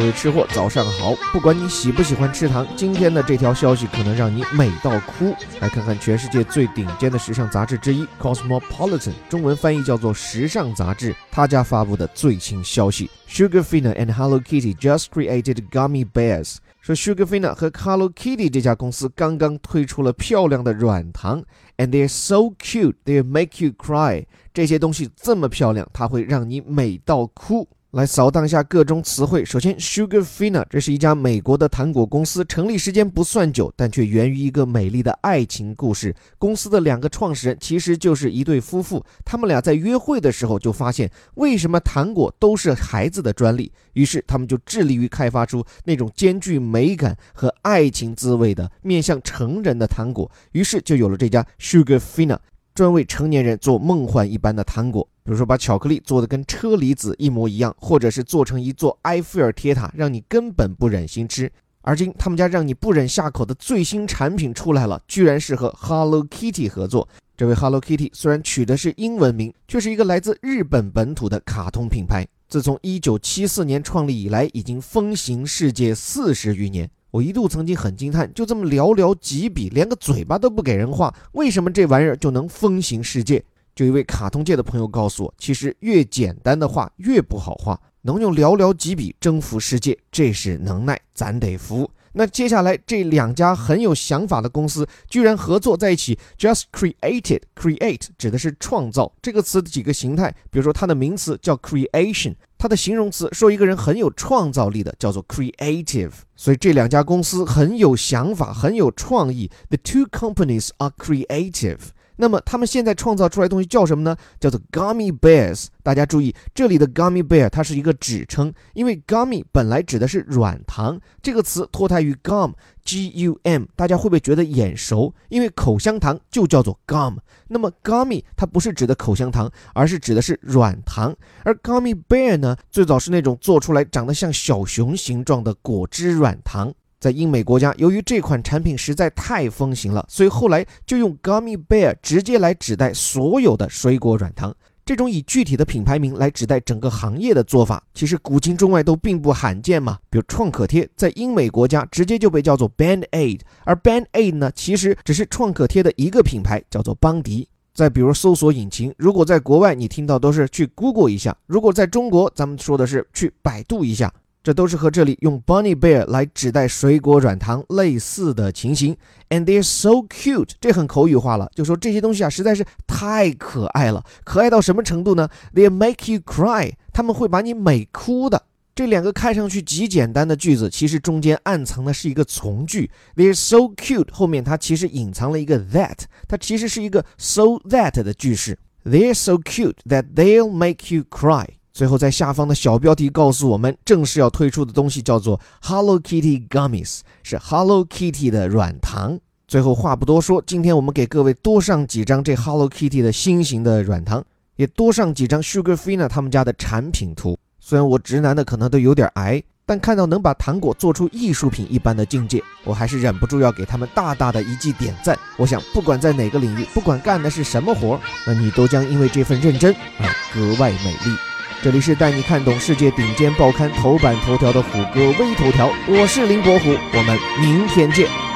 [0.00, 1.14] 各位吃货，早上好！
[1.30, 5.36] 不管你喜不喜欢吃糖，今天的这条消息可能让你美到哭。
[5.60, 8.98] 来看看全世界最顶尖的时尚杂志之一《Cosmopolitan》，
[9.28, 16.56] 中文翻译叫做《时尚杂志》，他家发布的最新消息：Sugarfina and Hello Kitty just created gummy bears。
[16.80, 21.44] 说 Sugarfina 和 Hello Kitty 这家公司刚刚推出了漂亮的软糖
[21.76, 24.24] ，and they're so cute, they make you cry。
[24.54, 27.68] 这些东西这么漂亮，它会让你美到哭。
[27.92, 29.44] 来扫荡一下各种词汇。
[29.44, 36.14] 首先，Sugarfina，这是一家美国的糖果公司，成立时间不算久，但却源于一个美丽的爱情故事。
[36.38, 43.72] 公司的两个创始人其实就是一对夫妇，他们俩在约会的时候就发现，为什么糖果都是孩子的专利？
[43.94, 52.38] 于是他们就致力于开发出那种兼具美感和爱情滋味的面向成人的糖果，于是就有了这家 Sugarfina。
[52.74, 61.50] 专为成年人做梦幻一般的糖果，比如说把巧克力做的跟车厘子一模一样，或者是做成一座埃菲尔铁塔，让你根本不忍心吃。
[61.82, 67.08] 而今他们家让你不忍下口的最新产品出来了，居然是和 Hello Kitty 合作。
[67.36, 72.26] 这位 Hello Kitty 虽然取的是英文名，却是一个来自日本本土的卡通品牌。
[72.48, 76.90] 自从1974年创立以来，已经风行世界四十余年。
[77.10, 83.42] 我一度曾经很惊叹，就这么寥寥几笔，连个嘴巴都不给人画，为什么这玩意儿就能风行世界？
[83.74, 91.90] 就一位卡通界的朋友告诉我，其实越简单的画越不好画，能用寥寥几笔征服世界，这是能耐，咱得服。
[92.12, 102.34] 那接下来这两家很有想法的公司居然合作在一起，just created，create 指的是创造这个词的几个形态，比如说它的名词叫 creation。
[102.60, 109.50] 它的形容词说一个人很有创造力的叫做 creative，所以这两家公司很有想法，很有创意。
[109.70, 111.78] The two companies are creative。
[112.20, 114.14] 那么他们现在创造出来的东西叫什么呢？
[114.38, 115.68] 叫做 gummy bears。
[115.82, 123.64] 大家注意，这里的 gummy bear 它是一个指称，因为 gummy 本来指的是软糖，这个词脱胎于 gum，G-U-M。
[123.74, 125.14] 大家会不会觉得眼熟？
[125.30, 127.16] 因为口香糖就叫做 gum。
[127.48, 131.16] 那么 gummy 它不是指的口香糖，而是指的是软糖。
[131.42, 136.70] 而 gummy bear 呢，最早是那种做出来长得像小熊形状的果汁软糖。
[137.00, 144.54] 在英美国家，由于这款产品实在太风行了，所以后来就用 gummy bear 直接来指代所有的水果软糖。
[144.84, 149.98] 这种以具体的品牌名来指代整个行业的做法，其实古今中外都并不罕见嘛。
[150.10, 157.48] 比如创可贴，在英美国家直接就被叫做 Band Aid，而 Band Aid 呢，其实只是创可贴的一个品牌，叫做邦迪。
[157.72, 164.12] 再比如搜索引擎，如果在国外你听到都是去 Google 一下，如果在中国咱们说的是去百度一下。
[164.42, 168.96] 这都是和这里用 bunny bear 来指代水果软糖类似的情形。
[169.28, 174.04] And they're so cute，这很口语化了，就说这些东西啊实在是太可爱了。
[174.24, 178.44] 可爱到什么程度呢？They make you cry，他们会把你美哭的。
[178.74, 182.90] 这两个看上去极简单的句子，其实中间暗藏的是一个从句。
[183.14, 188.58] They're so cute 后面它其实隐藏了一个 that，它其实是一个 so that 的句式。
[188.84, 191.46] They're so cute that they'll make you cry。
[191.80, 199.18] 最后，在下方的小标题告诉我们，正式要推出的东西叫做 Hello Kitty Gummies，是 Hello Kitty 的软糖。
[199.48, 204.22] 最后话不多说，今天我们给各位多上几张这 Hello Kitty 的新型的软糖，
[204.56, 207.38] 也多上几张 Sugarfina 他们家的产品图。
[207.58, 215.18] 虽然我直男的可能都有点矮，但看到能把糖果做出艺术品一般的境界，我还是忍不住要给他们大大的一记点赞。
[215.38, 221.16] 我想，不管在哪个领域，不管干的是什么活，那你都将因为这份认真而格外美丽。
[221.62, 228.29] 这里是带你看懂世界顶尖报刊头版头条的虎哥微头条，我是林伯虎，我们明天见。